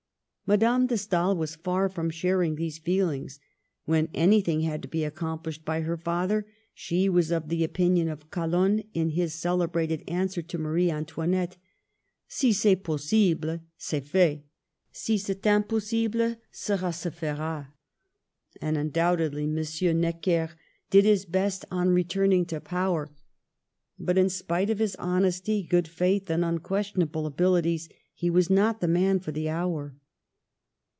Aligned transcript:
Madame 0.47 0.85
de 0.85 0.97
Stael 0.97 1.33
was 1.37 1.55
far 1.55 1.87
from 1.87 2.09
sharing 2.09 2.55
these 2.55 2.77
feelings. 2.77 3.39
When 3.85 4.09
anything 4.13 4.59
had 4.63 4.81
to 4.81 4.89
be 4.89 5.07
accom 5.09 5.41
plished 5.41 5.63
by 5.63 5.79
her 5.79 5.95
father, 5.95 6.45
she 6.73 7.07
was 7.07 7.31
of 7.31 7.47
the 7.47 7.63
opinion 7.63 8.09
of 8.09 8.29
Calonne, 8.31 8.83
in 8.93 9.11
his 9.11 9.33
celebrated 9.33 10.03
answer 10.09 10.41
to 10.41 10.57
Marie 10.57 10.89
An 10.89 11.05
toinette— 11.05 11.55
"Si 12.37 12.51
cest 12.51 12.83
possible, 12.83 13.61
c'est 13.77 14.03
fait; 14.05 14.43
si 14.91 15.17
c'est 15.17 15.45
impossible, 15.47 16.35
cela 16.51 16.91
se 16.91 17.11
fera" 17.11 17.73
And 18.61 18.77
undoubtedly 18.77 19.43
M. 19.45 19.51
byVjO( 19.55 19.95
NECKER'S 19.95 19.95
SHORT 19.95 19.95
LIVED 20.13 20.23
TRIUMPH. 20.25 20.25
39 20.25 20.41
Necker 20.49 20.55
did 20.89 21.05
his 21.05 21.23
best 21.23 21.63
on 21.71 21.89
returning 21.91 22.45
to 22.47 22.59
power; 22.59 23.09
but, 23.97 24.17
in 24.17 24.27
spite 24.27 24.69
of 24.69 24.79
his 24.79 24.97
honesty, 24.97 25.63
good 25.63 25.87
faith, 25.87 26.29
and 26.29 26.43
unques 26.43 26.91
tionable 26.91 27.25
abilities, 27.25 27.87
he 28.13 28.29
was 28.29 28.49
not 28.49 28.81
the 28.81 28.89
man 28.89 29.17
for 29.21 29.31
the 29.31 29.47
hour. 29.47 29.95